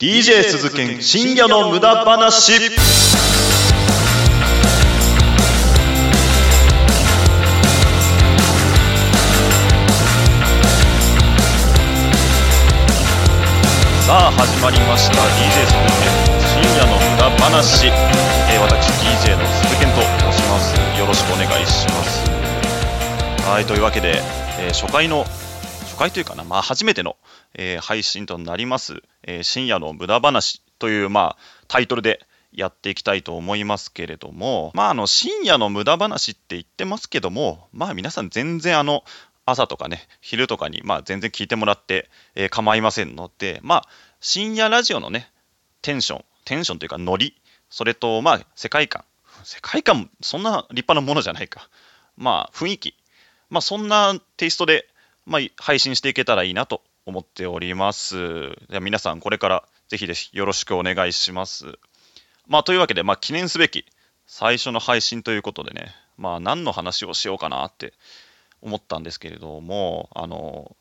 [0.00, 2.52] DJ 鈴研深夜の無駄話。
[14.06, 15.20] さあ始まりました。
[15.36, 16.08] DJ 鈴研
[16.48, 20.00] 深夜の無駄話、えー私 DJ の鈴研と
[20.32, 20.74] 申します。
[20.98, 22.24] よろしくお願いします。
[23.46, 24.22] はいというわけで、
[24.60, 25.26] えー初回の
[26.00, 27.18] 回というかな、まあ、初めての、
[27.54, 39.04] えー配信となります、えー深夜の無駄話という、まあ、タイトルでやっていきたいと思いますけれども、まあ、あの深夜の無駄話って言ってますけども、まあ、皆さん全然あの
[39.44, 43.88] 朝とかね、昼とかに、まあ、全然聞いてもらって、えー構いませんので、まあ、
[44.20, 45.30] 深夜ラジオのね、
[45.82, 47.36] テンション、テンションというかノリ、
[47.68, 49.04] それと、まあ、世界観、
[49.44, 51.68] 世界観、そんな立派なものじゃないか。
[52.16, 52.94] まあ、雰囲気、
[53.50, 54.86] まあ、そんなテイストで、
[55.30, 58.50] まあ、配信していけたらいいなと思っております。
[58.68, 61.78] じゃ皆さん、これからぜひぜひよろしくお願いします。
[62.48, 63.86] まあ、というわけで、まあ、記念すべき
[64.26, 67.92] 最初の配信ということでね、まあ、何の話をしようかなって
[68.60, 70.74] 思ったんですけれども、あの、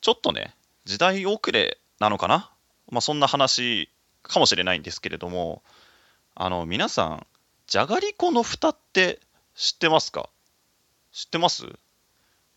[0.00, 0.54] ちょっとね、
[0.84, 2.48] 時代遅れなのかな？
[2.88, 3.90] まあ、そんな話
[4.22, 5.64] かもしれないんですけれども、
[6.36, 7.26] あの、皆さん、
[7.66, 9.18] じゃがりこの蓋って
[9.56, 10.28] 知ってますか？
[11.10, 11.66] 知ってます？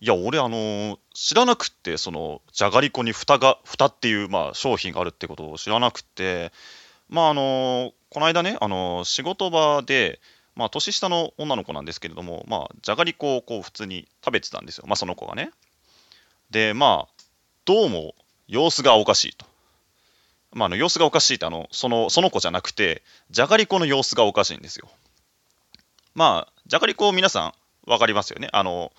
[0.02, 6.52] いや、俺、あの知らなくって、その、じゃがりこに蓋が、蓋っていう、まあ、商品があるってことを知らなくて、
[7.10, 10.20] まあ、あのこの間ね、あの仕事場で、
[10.56, 15.52] まあ、年下の女の子なんですけれども、まあ、じゃがりこをこう普通に食べてたんですよ、まあ、その子がね。
[16.50, 17.24] で、まあ、
[17.66, 18.16] どうも
[18.48, 19.46] 様子がおかしいと。
[20.52, 24.90] まあ、あの様子がおかしいってあのその、その子じゃなくて、じゃがりこの様子がおかしいんですよ。
[26.16, 27.54] まあ、じゃがりこ皆さん
[27.86, 28.50] 分かりますよね。
[28.54, 28.92] あの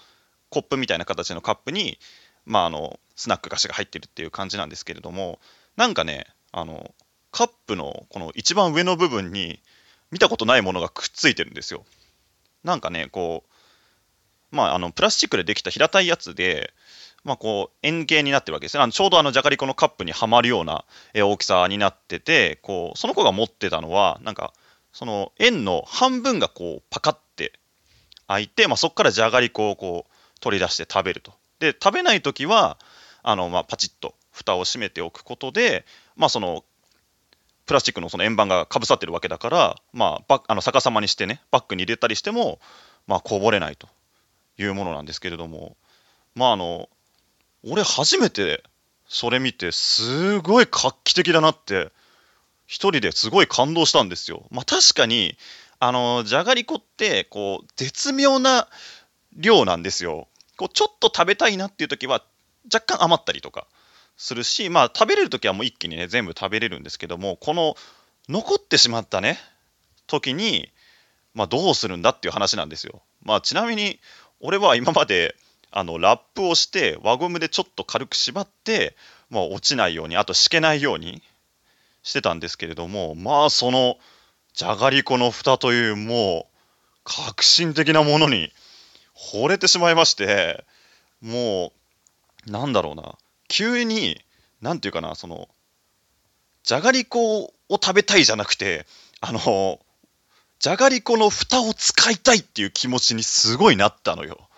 [0.51, 1.99] コップみたいな形のカップに、
[2.45, 5.39] まあ、あのスナック菓子が入ってるっていう感じなんですけれども、
[5.77, 6.93] なんかね、あの
[7.31, 9.61] カップのこの一番上の部分に
[10.11, 11.85] 見たことないものがくっついてるんですよ。
[12.65, 13.45] なんかね、こ
[14.53, 16.73] う、まあ、あのプラスチックでできた平たいやつで、
[17.23, 18.83] まあ、こう円形になってるわけですね。
[18.83, 24.53] あのちょうどあのじゃがりこのカップにはまるような大きさになってて、こうその子が持ってたのは、なんか
[24.93, 27.53] その円の半分がこうパカって
[28.27, 31.33] 開いて、まあ、そこからじゃがりこをこう取り出して食べると。
[31.59, 32.79] で、食べないときは、
[33.23, 35.85] あのまあパチッと蓋を閉めておくことで、
[36.17, 36.65] まあ、その
[37.67, 42.59] プラスチックのその円盤がかぶさってるわけだから、まあ、バあの逆さまにしてね、バッグに入れたりしても、
[43.07, 43.89] まあ、こぼれないと
[44.59, 45.77] いうものなんですけれども、
[46.35, 46.89] まあ、あの、
[47.63, 48.63] 俺初めて
[49.11, 51.91] それ見て、すごい画期的だなって、
[52.67, 54.47] 一人ですごい感動したんですよ。
[54.51, 55.37] まあ、確かに、
[55.81, 58.69] あの、じゃがりこって、こう、絶妙な
[59.37, 60.29] 量なんですよ。
[60.61, 62.23] こう、ちょっと食べたいなっていう時は、
[62.73, 63.67] 若干余ったりとか
[64.19, 67.77] するし、まあ、食べれる時はもう一気にね、全部食べれるんですけども、この、
[68.29, 69.39] 残ってしまったね、
[70.07, 70.71] 時に、
[71.33, 73.01] まあ、どうするんだっていう話なんですよ。
[73.23, 74.01] まあ、ちなみに、
[74.41, 75.35] 俺は今まで、
[75.71, 78.97] あの、ラップをして、輪ゴムでちょっと軽く縛って、
[79.31, 81.23] まあ、落ちないように、あと、しけないように
[82.03, 83.97] してたんですけれども、まあ、その、
[84.53, 88.53] じゃがりこの蓋という、もう、革新的なものに
[89.33, 90.65] 惚れてしまいまして、
[91.21, 91.73] も
[92.47, 94.21] う、なんだろうな、急に、
[94.63, 95.49] なんていうかな、その、
[96.63, 98.87] じゃがりこを食べたいじゃなくて、
[99.21, 99.81] あの、
[100.59, 104.49] じゃがりこの蓋を使いたいっていう気持ちにすごいなったのよ。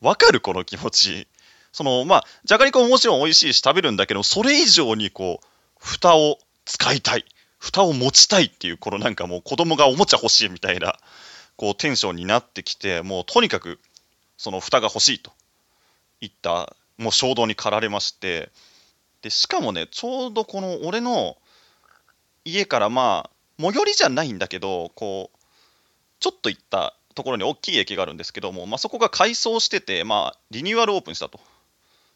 [0.00, 1.28] わかるこの気持ち。
[1.72, 5.46] その、まあ、じゃがりこももちろん美味しいし食べるんだけど、それ以上にこう、
[5.78, 7.24] 蓋を使いたい。
[7.58, 10.98] 蓋を持ちたいっていう、このなんかもう子供がおもちゃ欲しいみたいな、
[11.56, 13.78] こうテンションになってきて、もうとにかく、
[14.40, 15.32] その蓋が欲しいと
[16.22, 18.50] いった、もう衝動に駆られまして、
[19.20, 21.36] で、しかもね、ちょうどこの俺の
[22.46, 23.30] 家からまあ、
[23.60, 25.38] 最寄りじゃないんだけど、こう、
[26.20, 31.38] ちょっと行ったところに大きい駅があるんですけども、まあ、そこが改装してて、まあ、リニューアルオープンしたと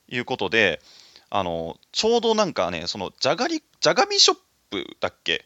[0.09, 0.81] いうことで、
[1.29, 4.37] あのちょうどなんかね、そのじゃがり、じゃがビショッ
[4.71, 5.45] プだっけ？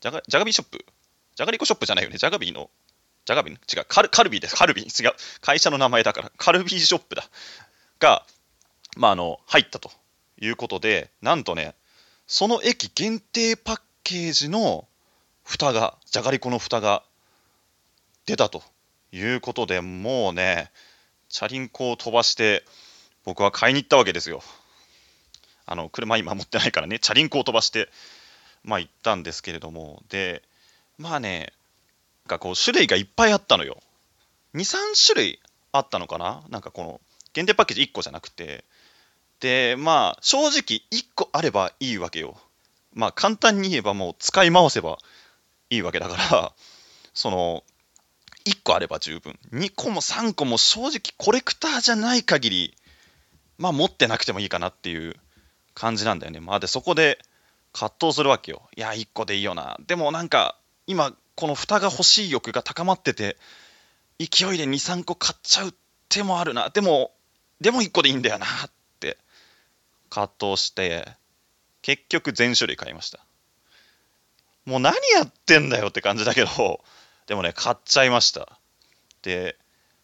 [0.00, 0.84] じゃがじゃがビショップ？
[1.34, 2.70] じゃがりこショップじゃないよね、じゃがビーの、
[3.28, 7.28] じゃがビー違う、カルカルビーです、カルビー、違う、会社の名前だから、カルビーショップだ、
[8.00, 8.24] が、
[8.96, 9.90] まあ、あの入ったと
[10.40, 11.74] いうことで、なんとね、
[12.26, 14.88] その駅限定パッケージの
[15.44, 17.02] 蓋が、じゃがりこの蓋が
[18.24, 18.62] 出たと
[19.12, 20.70] いうことでもうね、
[21.28, 22.64] チャリンコを飛ばして、
[23.26, 24.42] 僕は買いに行ったわけですよ。
[25.66, 27.90] あの車今持ってないからね、チャリンコを飛ばして、
[28.64, 30.42] まあ行ったんですけれども、で、
[30.96, 31.52] まあね、
[32.28, 33.82] かこう種類がいっぱいあったのよ。
[34.54, 35.40] 2、3種類
[35.72, 36.44] あったのかな？
[36.48, 37.00] なんかこの
[37.32, 38.64] 限定パッケージ1個じゃなくて、
[39.40, 42.36] で、まあ正直1個あればいいわけよ。
[42.94, 44.98] まあ簡単に言えばもう使い回せば
[45.70, 46.52] いいわけだから、
[47.14, 47.64] その、
[48.44, 49.38] 1個あれば十分。
[49.52, 52.76] 2個も3個も正直コレクターじゃない限り、
[53.58, 55.16] まあ持ってなくてもいいかなっていう
[55.74, 56.40] 感じなんだよね。
[56.40, 57.18] まあで、そこで
[57.72, 58.68] 葛藤するわけよ。
[58.76, 59.76] いや、1個でいいよな。
[59.86, 63.36] でもなんか、今、この蓋が欲しい欲が高まってて、
[64.18, 65.74] 勢いで2、3個買っちゃう
[66.08, 66.70] 手もあるな。
[66.70, 67.12] でも、
[67.60, 69.18] でも1個でいいんだよなって
[70.10, 71.06] 葛藤して、
[71.80, 73.20] 結局全種類買いました。
[74.64, 76.80] もう何やってんだよって感じだけど、
[77.28, 78.58] でもね、買っちゃいました。
[79.22, 79.56] で、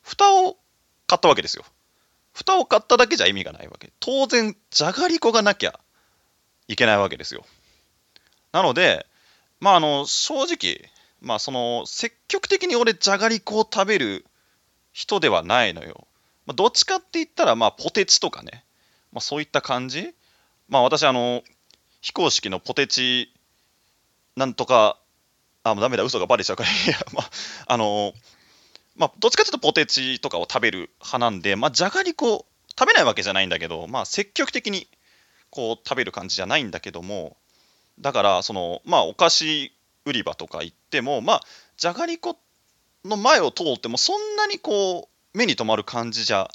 [0.02, 0.56] 蓋を
[1.08, 1.64] 買ったわけですよ。
[2.32, 3.90] 蓋を買っただけじゃ意味がないわけ。
[3.98, 5.80] 当然、じゃがりこがなきゃ
[6.68, 7.44] いけないわけですよ。
[8.52, 9.04] なので、
[9.58, 10.93] まあ、あの、正直、
[11.24, 14.24] まあ、その、積極的に俺、じゃがりこを食べる
[14.92, 16.06] 人ではないのよ。
[16.46, 18.64] まあ、どっちかって言ったら、まあ、ポテチとかね、
[19.12, 20.14] まあ、そういった感じ。
[20.68, 21.42] まあ、私、あの、
[22.00, 23.32] 非公式のポテチ
[24.36, 24.98] なんとか、
[25.62, 27.30] あ、もうダメだ、嘘がバレちゃうから、いや、まあ、
[27.66, 28.12] あの
[28.96, 32.46] まあ、どっちかというとポテチとかを食べる派なんで、まあ、じゃがりこ、
[32.78, 34.88] 食べないわけじゃないんだけど、まあ、積極的に
[35.50, 37.36] こう食べる感じじゃないんだけども、
[38.00, 39.72] だから、その、まあ、お菓子
[40.04, 41.40] 売り場とか行っても、まあ、
[41.76, 42.38] じゃがりこ
[43.04, 46.50] の前を通っても、そんなにこう、目に留まる感じじゃ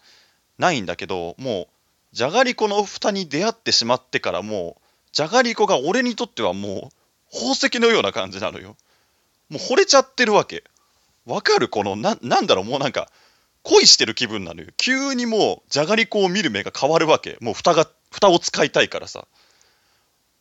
[0.58, 1.68] ないんだけど、もう、
[2.12, 4.82] じゃがりこの蓋に出会ってしまってから、もう、
[5.12, 8.76] じゃがりこが俺にとってはもう、宝石のような感じなのよ。
[9.50, 10.64] もう惚れちゃってるわけ。
[11.26, 13.12] わかるこのな、なんだろう、もうなんか、
[13.64, 14.68] 恋してる気分なのよ。
[14.78, 17.38] 急にもう、じゃがりこを見る目が変わるわけ。
[17.42, 19.28] もう蓋が、蓋を使いたいからさ。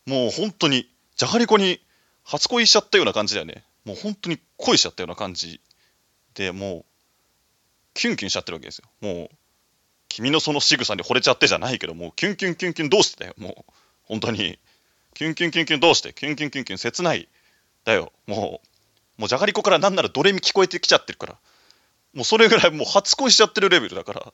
[0.07, 1.81] もう本当に、じゃがりこに
[2.29, 3.65] 初恋しちゃったような感じだよね。
[3.87, 5.63] もう本当に恋しちゃったような感じ
[6.35, 6.85] で、もう、
[7.95, 8.85] キュンキュンしちゃってるわけですよ。
[9.01, 9.37] もう、
[10.11, 13.35] 君のその仕草に惚れちゃってじゃないけど、もうキュンキュンキュンキュンどうしてだよ。
[13.39, 13.73] もう、
[14.03, 14.59] 本当に。
[15.15, 17.29] キュンキュンキュンキュンどうしてキュンキュンキュンキュン切ない。
[17.85, 18.13] だよ。
[18.27, 18.61] も
[19.19, 21.39] う、もうじゃがりこからなんならドレミ聞こえてきちゃってるから。
[22.13, 24.33] もうそれぐらいもう初恋しちゃってるレベルだから、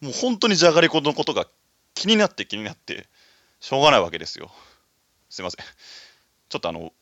[0.00, 1.46] もう本当にじゃがりこのことが
[1.94, 3.06] 気になって気になって、
[3.60, 4.50] しょうがないわけですよ。
[5.28, 5.66] すいません。
[6.48, 6.92] ちょっとあの、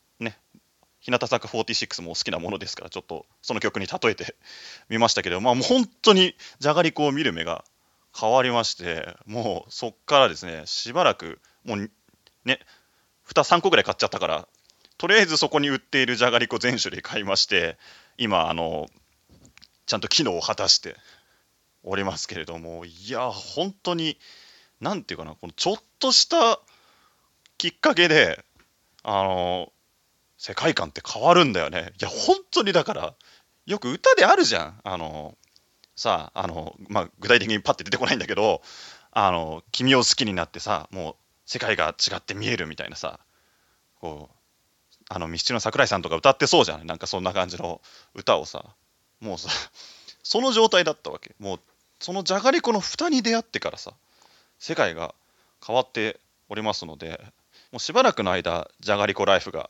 [1.07, 4.35] 日向坂46も好きなものですから、ちょっとその曲に例えて
[4.89, 7.63] みましたけど、まあもう本当にじゃがりこを見る目が
[8.19, 11.91] 変わりまして、もうそっからですね、しばらく、もう
[12.43, 12.59] ね、
[13.23, 14.47] 蓋3個ぐらい買っちゃったから、
[14.97, 17.77] とりあえずそこに売っているじゃがりこ全種類買いまして、
[18.17, 18.89] 今、あの、
[19.85, 20.97] ちゃんと機能を果たして
[21.83, 24.19] おりますけれども、いや、本当に、
[24.81, 26.59] なんていうかな、このちょっとした
[27.57, 28.43] きっかけで、
[29.03, 29.71] あの、
[30.37, 31.93] 世界観って変わるんだよね。
[31.99, 33.13] いや、本当にだから、
[33.65, 34.79] よく歌であるじゃん。
[34.83, 35.37] あの、
[35.95, 38.61] さあ、あの、まあ、具体的にパッて出てこないんだけど、
[39.11, 41.15] あの、君を好きになってさ、もう
[41.47, 43.19] 世界が違って見えるみたいなさ
[44.01, 44.35] こう
[45.09, 47.81] あのミスチルの桜井さんとか歌ってそうじゃんなんかそんな感じの
[48.13, 48.65] 歌をさ
[49.21, 49.49] もうさ
[50.23, 51.59] その状態だったわけもう
[51.99, 53.93] そのじゃがりこの蓋に出会ってからさ
[54.59, 55.15] 世界が
[55.65, 56.19] 変わって
[56.49, 57.21] おりますので
[57.71, 59.69] もうしばらくの間じゃがりこライフが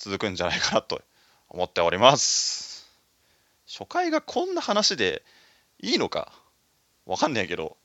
[0.00, 1.00] 続くんじゃないかなと
[1.48, 2.90] 思っております。
[3.68, 5.22] 初回がこんな話で
[5.78, 6.32] いいのか？
[7.06, 7.76] わかんないけど。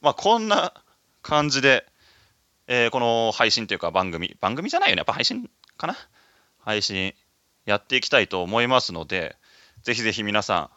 [0.00, 0.72] まあこんな
[1.22, 1.86] 感じで
[2.70, 5.48] えー、この配信というか番組、番組じゃないよね、やっぱ配信
[5.78, 5.96] かな？
[6.58, 7.14] 配信
[7.64, 9.36] やっていきたいと思いますので、
[9.82, 10.70] ぜひぜひ皆さ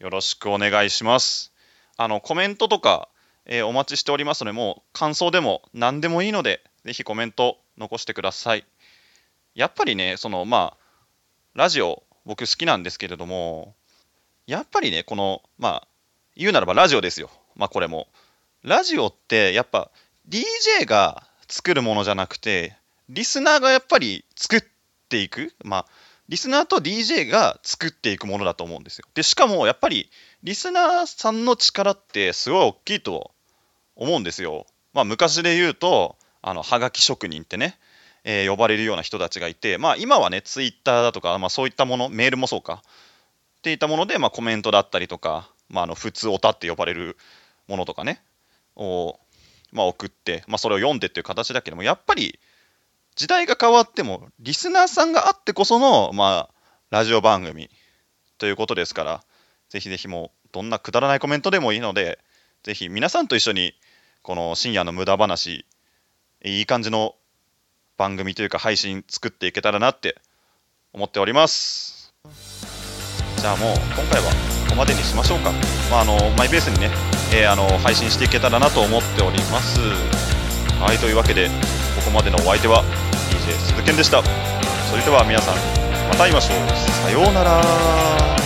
[0.00, 1.52] ん、よろしくお願いします。
[1.96, 3.08] あの、コメントとか、
[3.44, 8.64] えー、お待ちしておりますので、もう感想でも何でもいいので、ぜひコメント残してください。
[9.56, 10.76] やっぱりね、その、まあ、
[11.54, 13.74] ラジオ、僕好きなんですけれども、
[14.46, 15.88] やっぱりね、この、まあ、
[16.36, 17.30] 言うならばラジオですよ。
[17.56, 18.06] まあ、これも。
[18.62, 19.90] ラジオって、やっぱ、
[20.28, 22.76] DJ が作るものじゃなくて、
[23.08, 24.62] リスナーがやっぱり作っ
[25.08, 25.86] ていく、まあ、
[26.28, 29.06] リスナーと DJ が作っていくものだと思うんですよ。
[29.14, 30.10] で、しかもやっぱり
[30.42, 33.30] リスナーさんの力ってすごい大きいと
[33.94, 34.66] 思うんですよ。
[34.92, 37.78] まあ、昔で言うと、あの、はがき職人ってね、
[38.28, 42.82] え、呼ばれるような人たちがいて、まあ、今はね、ツイッターだとか、まあ、そういったもの、メールもそうか、
[43.58, 47.16] っていったもので、まあ、コメントだったりとか、まあ、あの普通オタって呼ばれる
[47.68, 48.20] ものとかね、
[48.74, 49.18] を
[49.72, 52.38] まあ、送って、まあ、それを読んでっていう形だけども、やっぱり
[53.14, 56.54] 時代が変わっても、リスナーさんがあってこその、まあ、
[56.90, 57.70] ラジオ番組
[58.38, 59.24] ということですから、
[59.68, 62.18] ぜひぜひもう、どんなくだらないコメントでもいいので、
[62.62, 63.74] ぜひ皆さんと一緒に、
[64.22, 65.64] この深夜の無駄話、
[66.44, 67.14] いい感じの
[67.96, 70.16] 番組というか配信作っていけたらなって
[70.92, 72.12] 思っております。
[73.38, 74.30] じゃあもう今回は
[74.64, 75.52] ここまでにしましょうか。
[75.90, 76.90] まあ、あのマイペースにね、
[77.32, 79.80] えー、あの配信していけたらなと思っております。
[80.80, 81.48] はい、というわけで、
[81.96, 82.84] ここまでのお相手は
[83.30, 84.22] DJ 鈴賢でした
[84.90, 85.56] それでは皆さん
[86.08, 86.68] また会いましょう
[87.02, 88.45] さようなら